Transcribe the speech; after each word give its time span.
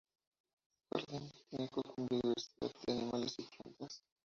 Jardín 0.89 1.27
botánico 1.51 1.83
con 1.83 2.07
biodiversidad 2.07 2.71
de 2.87 2.91
animales 2.91 3.35
y 3.37 3.43
plantas. 3.43 4.01